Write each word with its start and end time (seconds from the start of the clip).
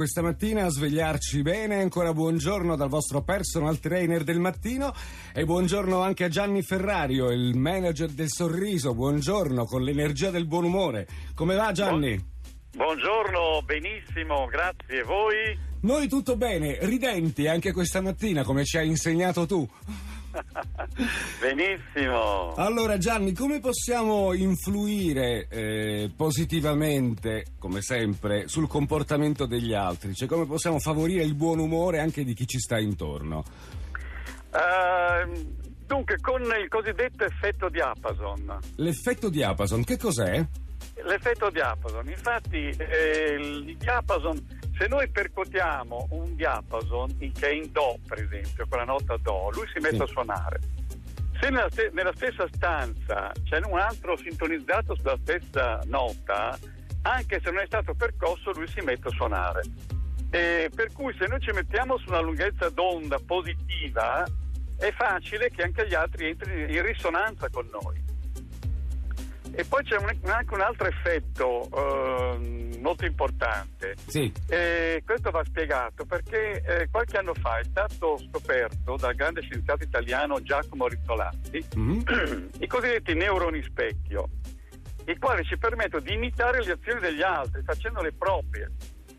Questa 0.00 0.22
mattina 0.22 0.64
a 0.64 0.70
svegliarci 0.70 1.42
bene, 1.42 1.82
ancora 1.82 2.14
buongiorno 2.14 2.74
dal 2.74 2.88
vostro 2.88 3.20
personal 3.20 3.80
trainer 3.80 4.24
del 4.24 4.40
mattino 4.40 4.94
e 5.34 5.44
buongiorno 5.44 6.00
anche 6.00 6.24
a 6.24 6.30
Gianni 6.30 6.62
Ferrario, 6.62 7.30
il 7.30 7.54
manager 7.54 8.08
del 8.08 8.30
sorriso, 8.30 8.94
buongiorno 8.94 9.66
con 9.66 9.82
l'energia 9.82 10.30
del 10.30 10.46
buon 10.46 10.64
umore. 10.64 11.06
Come 11.34 11.54
va 11.54 11.70
Gianni? 11.72 12.18
Buongiorno, 12.72 13.60
benissimo, 13.66 14.46
grazie. 14.46 15.02
Voi? 15.02 15.58
Noi 15.82 16.08
tutto 16.08 16.34
bene, 16.34 16.78
ridenti 16.80 17.46
anche 17.46 17.72
questa 17.72 18.00
mattina 18.00 18.42
come 18.42 18.64
ci 18.64 18.78
hai 18.78 18.86
insegnato 18.86 19.44
tu. 19.44 19.68
Benissimo. 21.40 22.54
Allora 22.54 22.98
Gianni, 22.98 23.32
come 23.32 23.60
possiamo 23.60 24.32
influire 24.32 25.46
eh, 25.48 26.10
positivamente, 26.14 27.46
come 27.58 27.82
sempre, 27.82 28.48
sul 28.48 28.68
comportamento 28.68 29.46
degli 29.46 29.74
altri? 29.74 30.14
Cioè 30.14 30.28
come 30.28 30.46
possiamo 30.46 30.78
favorire 30.78 31.22
il 31.22 31.34
buon 31.34 31.58
umore 31.58 32.00
anche 32.00 32.24
di 32.24 32.34
chi 32.34 32.46
ci 32.46 32.58
sta 32.58 32.78
intorno? 32.78 33.44
Uh, 34.52 35.56
dunque, 35.86 36.18
con 36.20 36.42
il 36.42 36.68
cosiddetto 36.68 37.24
effetto 37.24 37.68
diapason. 37.68 38.58
L'effetto 38.76 39.28
diapason, 39.28 39.84
che 39.84 39.96
cos'è? 39.96 40.44
L'effetto 41.02 41.50
diapason, 41.50 42.08
infatti 42.08 42.68
eh, 42.68 43.36
il 43.38 43.76
diapason 43.76 44.59
se 44.80 44.88
noi 44.88 45.10
percuotiamo 45.10 46.08
un 46.12 46.34
diapason 46.36 47.18
che 47.18 47.48
è 47.48 47.52
in 47.52 47.70
Do, 47.70 47.98
per 48.08 48.18
esempio, 48.22 48.64
con 48.66 48.78
la 48.78 48.84
nota 48.84 49.18
Do, 49.18 49.50
lui 49.52 49.66
si 49.74 49.78
mette 49.78 49.96
sì. 49.96 50.02
a 50.02 50.06
suonare. 50.06 50.60
Se 51.38 51.50
nella, 51.50 51.68
st- 51.68 51.90
nella, 51.92 52.12
stessa 52.14 52.48
stanza 52.50 53.30
c'è 53.44 53.60
un 53.66 53.78
altro 53.78 54.16
sintonizzato 54.16 54.96
sulla 54.96 55.18
stessa 55.20 55.80
nota, 55.84 56.58
anche 57.02 57.40
se 57.44 57.50
non 57.50 57.60
è 57.60 57.66
stato 57.66 57.92
percosso, 57.92 58.52
lui 58.52 58.66
si 58.68 58.80
mette 58.80 59.08
a 59.08 59.10
suonare. 59.10 59.64
E 60.30 60.70
per 60.74 60.92
cui 60.92 61.14
se 61.18 61.26
noi 61.26 61.40
ci 61.40 61.50
mettiamo 61.52 61.98
su 61.98 62.08
una 62.08 62.20
lunghezza 62.20 62.70
d'onda 62.70 63.18
positiva, 63.26 64.26
è 64.78 64.90
facile 64.92 65.50
che 65.50 65.62
anche 65.62 65.86
gli 65.86 65.94
altri 65.94 66.28
entrino 66.28 66.72
in 66.72 66.82
risonanza 66.82 67.50
con 67.50 67.68
noi. 67.70 68.09
E 69.52 69.64
poi 69.64 69.82
c'è 69.84 69.96
un, 69.96 70.10
anche 70.24 70.54
un 70.54 70.60
altro 70.60 70.86
effetto 70.86 71.68
eh, 71.74 72.78
molto 72.80 73.04
importante. 73.04 73.96
Sì. 74.06 74.32
E 74.48 75.02
questo 75.04 75.30
va 75.30 75.44
spiegato 75.44 76.04
perché 76.04 76.62
eh, 76.62 76.88
qualche 76.90 77.18
anno 77.18 77.34
fa 77.34 77.58
è 77.58 77.64
stato 77.64 78.18
scoperto 78.28 78.96
dal 78.96 79.14
grande 79.14 79.42
scienziato 79.42 79.84
italiano 79.84 80.40
Giacomo 80.42 80.86
Rizzolatti 80.86 81.64
mm-hmm. 81.76 82.48
i 82.60 82.66
cosiddetti 82.66 83.14
neuroni 83.14 83.62
specchio, 83.62 84.28
i 85.06 85.18
quali 85.18 85.44
ci 85.44 85.58
permettono 85.58 86.02
di 86.02 86.14
imitare 86.14 86.64
le 86.64 86.72
azioni 86.72 87.00
degli 87.00 87.22
altri 87.22 87.62
facendole 87.62 88.12
proprie. 88.12 88.70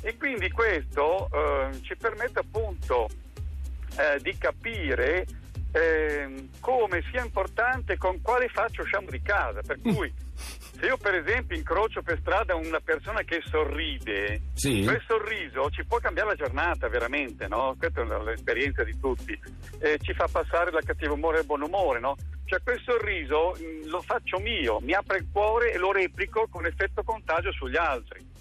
E 0.00 0.16
quindi 0.18 0.50
questo 0.50 1.30
eh, 1.32 1.80
ci 1.82 1.96
permette 1.96 2.40
appunto 2.40 3.08
eh, 3.96 4.20
di 4.20 4.36
capire 4.36 5.24
eh, 5.74 6.50
come 6.60 7.02
sia 7.10 7.24
importante 7.24 7.96
con 7.96 8.20
quale 8.22 8.48
faccia 8.48 8.82
usciamo 8.82 9.10
di 9.10 9.20
casa. 9.20 9.60
Per 9.60 9.78
mm. 9.78 9.92
cui 9.92 10.12
se 10.34 10.86
io 10.86 10.96
per 10.96 11.14
esempio 11.14 11.56
incrocio 11.56 12.00
per 12.02 12.18
strada 12.20 12.54
una 12.54 12.78
persona 12.78 13.22
che 13.22 13.40
sorride, 13.44 14.40
sì. 14.54 14.84
quel 14.84 15.02
sorriso 15.06 15.68
ci 15.70 15.84
può 15.84 15.98
cambiare 15.98 16.30
la 16.30 16.34
giornata 16.36 16.88
veramente, 16.88 17.48
no? 17.48 17.74
Questa 17.76 18.02
è 18.02 18.22
l'esperienza 18.22 18.84
di 18.84 18.98
tutti. 19.00 19.38
Eh, 19.80 19.98
ci 20.00 20.14
fa 20.14 20.28
passare 20.30 20.70
dal 20.70 20.84
cattivo 20.84 21.14
umore 21.14 21.38
al 21.38 21.44
buon 21.44 21.62
umore, 21.62 21.98
no? 21.98 22.14
Cioè 22.44 22.62
quel 22.62 22.80
sorriso 22.84 23.54
mh, 23.58 23.64
mm, 23.64 23.88
lo 23.88 24.00
faccio 24.00 24.38
mio, 24.38 24.78
mi 24.80 24.92
apre 24.92 25.18
il 25.18 25.28
cuore 25.32 25.72
e 25.72 25.78
lo 25.78 25.90
replico 25.90 26.46
con 26.48 26.66
effetto 26.66 27.02
contagio 27.02 27.50
sugli 27.50 27.76
altri. 27.76 28.33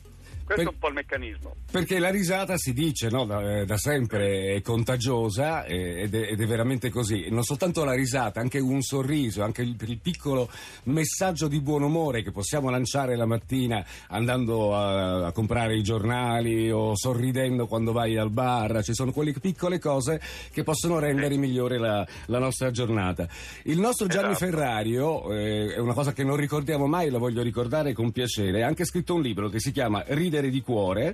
Questo 0.45 0.63
per, 0.63 0.71
è 0.71 0.73
un 0.73 0.79
po' 0.79 0.87
il 0.89 0.93
meccanismo. 0.93 1.55
Perché 1.71 1.99
la 1.99 2.09
risata 2.09 2.57
si 2.57 2.73
dice 2.73 3.09
no, 3.09 3.25
da, 3.25 3.59
eh, 3.59 3.65
da, 3.65 3.77
sempre 3.77 4.55
è 4.55 4.61
contagiosa 4.61 5.65
ed 5.65 6.13
è, 6.13 6.31
ed 6.31 6.41
è, 6.41 6.45
veramente 6.45 6.89
così. 6.89 7.29
Non 7.29 7.43
soltanto 7.43 7.85
la 7.85 7.93
risata, 7.93 8.41
anche 8.41 8.59
un 8.59 8.81
sorriso, 8.81 9.41
anche 9.41 9.61
il, 9.61 9.75
il, 9.79 9.99
piccolo 9.99 10.49
messaggio 10.83 11.47
di 11.47 11.61
buon 11.61 11.83
umore 11.83 12.23
che 12.23 12.31
possiamo 12.31 12.69
lanciare 12.69 13.15
la 13.15 13.25
mattina 13.25 13.83
andando 14.09 14.75
a, 14.75 15.27
a, 15.27 15.31
comprare 15.31 15.77
i 15.77 15.81
giornali 15.81 16.69
o 16.69 16.95
sorridendo 16.95 17.65
quando 17.65 17.93
vai 17.93 18.17
al 18.17 18.29
bar. 18.29 18.83
Ci 18.83 18.93
sono 18.93 19.11
quelle 19.11 19.31
piccole 19.33 19.79
cose 19.79 20.21
che 20.51 20.63
possono 20.63 20.99
rendere 20.99 21.37
migliore 21.37 21.77
la, 21.79 22.05
la 22.25 22.39
nostra 22.39 22.69
giornata. 22.69 23.27
Il 23.63 23.79
nostro 23.79 24.07
Gianni 24.07 24.33
esatto. 24.33 24.51
Ferrario 24.51 25.33
eh, 25.33 25.73
è 25.73 25.79
una 25.79 25.93
cosa 25.93 26.11
che 26.11 26.25
non 26.25 26.35
ricordiamo 26.35 26.85
mai, 26.85 27.09
la 27.09 27.17
voglio 27.17 27.41
ricordare 27.41 27.93
con 27.93 28.11
piacere. 28.11 28.63
Ha 28.63 28.67
anche 28.67 28.83
scritto 28.83 29.15
un 29.15 29.21
libro 29.21 29.47
che 29.47 29.59
si 29.59 29.71
chiama 29.71 30.03
Ridere 30.05 30.32
ridere 30.33 30.49
di 30.49 30.61
cuore 30.61 31.13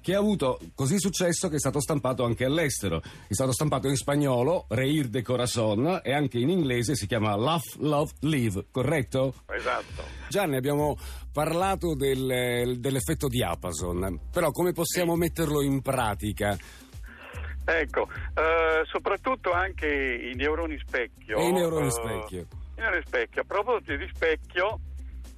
che 0.00 0.14
ha 0.14 0.18
avuto 0.18 0.58
così 0.74 0.98
successo 0.98 1.48
che 1.48 1.56
è 1.56 1.58
stato 1.58 1.80
stampato 1.80 2.24
anche 2.24 2.44
all'estero. 2.44 3.02
È 3.26 3.34
stato 3.34 3.52
stampato 3.52 3.88
in 3.88 3.96
spagnolo, 3.96 4.66
Reir 4.68 5.08
de 5.08 5.22
Corazon, 5.22 6.00
e 6.02 6.14
anche 6.14 6.38
in 6.38 6.48
inglese 6.48 6.94
si 6.94 7.06
chiama 7.06 7.36
Laugh, 7.36 7.74
Love, 7.80 8.12
Live, 8.20 8.66
corretto? 8.70 9.34
Esatto. 9.50 10.04
Gianni, 10.28 10.56
abbiamo 10.56 10.96
parlato 11.32 11.94
del, 11.94 12.78
dell'effetto 12.78 13.28
diapason, 13.28 14.28
però 14.32 14.50
come 14.52 14.72
possiamo 14.72 15.16
metterlo 15.16 15.60
in 15.60 15.82
pratica? 15.82 16.56
Ecco, 17.62 18.08
eh, 18.34 18.82
soprattutto 18.86 19.52
anche 19.52 19.86
i 19.86 20.34
neuroni 20.34 20.80
specchio. 20.82 21.36
E 21.36 21.46
i 21.46 21.52
neuroni 21.52 21.88
eh, 21.88 21.90
specchio. 21.90 22.46
I 22.76 22.80
neuroni 22.80 23.02
specchio. 23.04 23.42
A 23.42 23.44
proposito 23.44 23.96
di 23.96 24.10
specchio, 24.14 24.80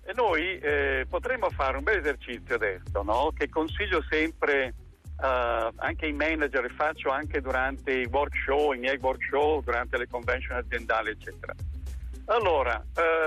e 0.04 0.12
noi 0.14 0.58
eh, 0.58 1.06
potremmo 1.08 1.48
fare 1.50 1.76
un 1.76 1.84
bel 1.84 1.98
esercizio 1.98 2.56
adesso, 2.56 3.02
no? 3.02 3.32
che 3.36 3.48
consiglio 3.48 4.02
sempre 4.08 4.74
uh, 5.18 5.72
anche 5.76 6.06
ai 6.06 6.12
manager, 6.12 6.64
e 6.64 6.68
faccio 6.70 7.10
anche 7.10 7.40
durante 7.40 7.92
i 7.92 8.08
workshop, 8.10 8.74
i 8.74 8.78
miei 8.78 8.98
workshop, 9.00 9.64
durante 9.64 9.96
le 9.98 10.08
convention 10.08 10.56
aziendali, 10.56 11.10
eccetera. 11.10 11.54
Allora, 12.26 12.82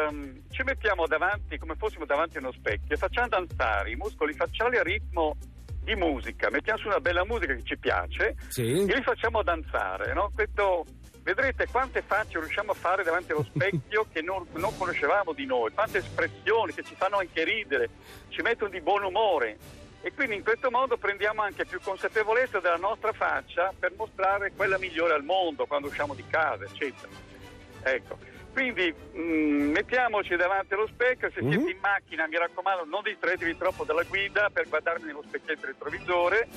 um, 0.09 0.41
ci 0.49 0.63
mettiamo 0.63 1.05
davanti 1.05 1.57
come 1.57 1.75
fossimo 1.75 2.05
davanti 2.05 2.37
a 2.37 2.39
uno 2.39 2.51
specchio 2.51 2.95
e 2.95 2.97
facciamo 2.97 3.27
danzare 3.27 3.91
i 3.91 3.95
muscoli 3.95 4.33
facciali 4.33 4.77
a 4.77 4.83
ritmo 4.83 5.35
di 5.83 5.95
musica, 5.95 6.49
mettiamo 6.49 6.79
su 6.79 6.87
una 6.87 6.99
bella 6.99 7.23
musica 7.25 7.53
che 7.53 7.63
ci 7.63 7.77
piace 7.77 8.35
sì. 8.47 8.85
e 8.85 8.95
li 8.95 9.03
facciamo 9.03 9.43
danzare, 9.43 10.13
no? 10.13 10.31
Questo 10.33 10.85
vedrete 11.25 11.67
quante 11.71 12.03
facce 12.03 12.39
riusciamo 12.39 12.71
a 12.71 12.75
fare 12.75 13.03
davanti 13.03 13.31
allo 13.31 13.43
specchio 13.43 14.05
che 14.13 14.21
non, 14.21 14.45
non, 14.53 14.77
conoscevamo 14.77 15.33
di 15.33 15.45
noi, 15.45 15.71
quante 15.71 15.97
espressioni 15.97 16.71
che 16.71 16.83
ci 16.83 16.93
fanno 16.95 17.17
anche 17.17 17.43
ridere, 17.43 17.89
ci 18.29 18.43
mettono 18.43 18.69
di 18.69 18.79
buon 18.79 19.03
umore 19.03 19.57
e 20.01 20.13
quindi 20.13 20.35
in 20.35 20.43
questo 20.43 20.69
modo 20.69 20.97
prendiamo 20.97 21.41
anche 21.41 21.65
più 21.65 21.79
consapevolezza 21.81 22.59
della 22.59 22.77
nostra 22.77 23.11
faccia 23.11 23.73
per 23.77 23.93
mostrare 23.97 24.51
quella 24.55 24.77
migliore 24.77 25.15
al 25.15 25.23
mondo 25.23 25.65
quando 25.65 25.87
usciamo 25.87 26.13
di 26.13 26.23
casa, 26.27 26.63
eccetera. 26.63 27.09
Ecco. 27.81 28.17
Quindi 28.53 28.93
mh, 28.93 29.19
mm, 29.19 29.71
mettiamoci 29.71 30.35
davanti 30.35 30.75
allo 30.75 30.87
specchio, 30.87 31.31
se 31.31 31.41
mm-hmm. 31.41 31.51
siete 31.51 31.71
in 31.71 31.79
macchina 31.81 32.27
mi 32.27 32.37
raccomando 32.37 32.85
non 32.85 33.01
distraetevi 33.01 33.57
troppo 33.57 33.83
dalla 33.83 34.03
guida 34.03 34.51
per 34.53 34.69
guardarmi 34.69 35.07
nello 35.07 35.23
specchietto 35.27 35.65
retrovisore 35.65 36.47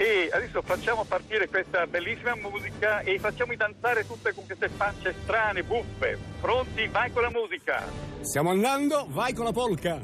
e 0.00 0.30
adesso 0.32 0.62
facciamo 0.62 1.04
partire 1.04 1.46
questa 1.46 1.86
bellissima 1.86 2.34
musica 2.34 3.00
e 3.00 3.18
facciamo 3.18 3.54
danzare 3.54 4.06
tutte 4.06 4.32
con 4.32 4.46
queste 4.46 4.70
facce 4.70 5.14
strane, 5.22 5.62
buffe. 5.62 6.18
Pronti? 6.40 6.86
Vai 6.86 7.12
con 7.12 7.20
la 7.20 7.30
musica. 7.30 7.84
Stiamo 8.22 8.48
andando, 8.48 9.04
vai 9.10 9.34
con 9.34 9.44
la 9.44 9.52
polca. 9.52 10.00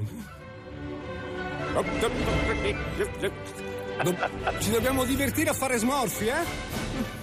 Ci 4.59 4.71
dobbiamo 4.71 5.05
divertire 5.05 5.49
a 5.49 5.55
fare 5.55 5.79
smorfi, 5.79 6.27
eh? 6.27 6.45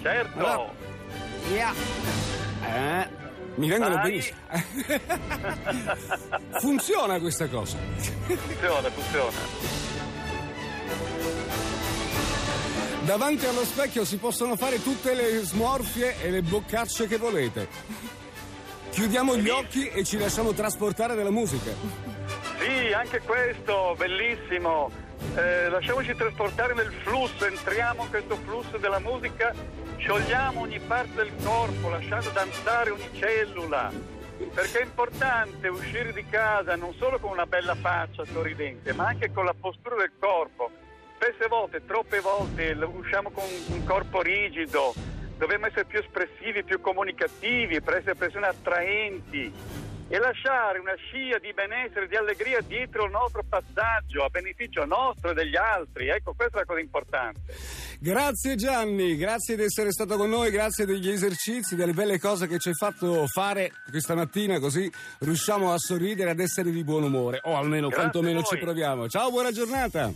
Certo. 0.01 0.39
Allora. 0.39 0.71
Yeah. 1.51 1.73
Eh, 2.65 3.07
mi 3.53 3.69
vengono 3.69 3.99
benissimo. 3.99 4.39
funziona 6.59 7.19
questa 7.19 7.47
cosa. 7.47 7.77
Funziona, 8.25 8.89
funziona. 8.89 9.92
Davanti 13.05 13.45
allo 13.45 13.65
specchio 13.65 14.05
si 14.05 14.17
possono 14.17 14.55
fare 14.55 14.81
tutte 14.81 15.13
le 15.13 15.39
smorfie 15.41 16.21
e 16.21 16.29
le 16.29 16.41
boccacce 16.41 17.05
che 17.05 17.17
volete. 17.17 17.67
Chiudiamo 18.91 19.35
gli 19.35 19.49
occhi 19.49 19.89
e 19.89 20.05
ci 20.05 20.17
lasciamo 20.17 20.53
trasportare 20.53 21.13
dalla 21.13 21.29
musica. 21.29 21.71
Sì, 22.59 22.93
anche 22.93 23.19
questo, 23.19 23.93
bellissimo. 23.97 24.89
Eh, 25.35 25.67
lasciamoci 25.67 26.15
trasportare 26.15 26.73
nel 26.75 26.93
flusso, 27.03 27.45
entriamo 27.45 28.03
in 28.03 28.09
questo 28.09 28.37
flusso 28.37 28.77
della 28.77 28.99
musica, 28.99 29.53
sciogliamo 29.97 30.61
ogni 30.61 30.79
parte 30.79 31.13
del 31.15 31.31
corpo, 31.43 31.89
lasciando 31.89 32.29
danzare 32.29 32.91
ogni 32.91 33.09
cellula. 33.19 33.91
Perché 34.53 34.79
è 34.79 34.83
importante 34.83 35.67
uscire 35.67 36.13
di 36.13 36.25
casa 36.29 36.77
non 36.77 36.93
solo 36.93 37.19
con 37.19 37.31
una 37.31 37.45
bella 37.45 37.75
faccia 37.75 38.23
sorridente, 38.31 38.93
ma 38.93 39.07
anche 39.07 39.29
con 39.33 39.43
la 39.43 39.55
postura 39.59 39.97
del 39.97 40.13
corpo 40.17 40.71
spesse 41.23 41.47
volte, 41.47 41.85
troppe 41.85 42.19
volte 42.19 42.73
usciamo 42.73 43.31
con 43.31 43.45
un 43.67 43.85
corpo 43.85 44.21
rigido, 44.21 44.93
dobbiamo 45.37 45.67
essere 45.67 45.85
più 45.85 45.99
espressivi, 45.99 46.65
più 46.65 46.81
comunicativi, 46.81 47.81
per 47.81 47.95
essere 47.95 48.15
persone 48.15 48.47
attraenti. 48.47 49.53
e 50.13 50.19
lasciare 50.19 50.77
una 50.77 50.93
scia 50.93 51.39
di 51.39 51.51
benessere, 51.53 52.07
di 52.07 52.15
allegria 52.15 52.61
dietro 52.61 53.05
il 53.05 53.11
nostro 53.11 53.43
passaggio 53.49 54.23
a 54.23 54.29
beneficio 54.29 54.85
nostro 54.85 55.31
e 55.31 55.33
degli 55.33 55.55
altri. 55.55 56.09
Ecco, 56.09 56.33
questa 56.35 56.57
è 56.57 56.59
la 56.59 56.65
cosa 56.65 56.79
importante. 56.79 57.39
Grazie 57.99 58.53
Gianni, 58.53 59.17
grazie 59.17 59.55
di 59.55 59.63
essere 59.63 59.91
stato 59.91 60.15
con 60.15 60.29
noi, 60.29 60.51
grazie 60.51 60.85
degli 60.85 61.09
esercizi, 61.09 61.75
delle 61.75 61.93
belle 61.93 62.19
cose 62.19 62.45
che 62.45 62.59
ci 62.59 62.67
hai 62.67 62.75
fatto 62.75 63.25
fare 63.25 63.71
questa 63.89 64.13
mattina, 64.13 64.59
così 64.59 64.87
riusciamo 65.21 65.73
a 65.73 65.79
sorridere, 65.79 66.29
ad 66.29 66.39
essere 66.39 66.69
di 66.69 66.83
buon 66.83 67.01
umore, 67.01 67.39
o 67.41 67.55
almeno 67.55 67.87
Grazie 67.87 68.03
quantomeno 68.03 68.43
ci 68.43 68.57
proviamo. 68.59 69.07
Ciao, 69.07 69.31
buona 69.31 69.51
giornata. 69.51 70.13